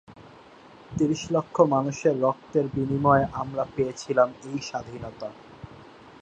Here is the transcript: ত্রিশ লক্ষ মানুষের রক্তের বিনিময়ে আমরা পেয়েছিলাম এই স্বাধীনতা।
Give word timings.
ত্রিশ 0.91 1.21
লক্ষ 1.31 1.55
মানুষের 1.73 2.15
রক্তের 2.21 2.65
বিনিময়ে 2.75 3.25
আমরা 3.41 3.63
পেয়েছিলাম 3.75 4.29
এই 4.45 4.59
স্বাধীনতা। 4.61 5.29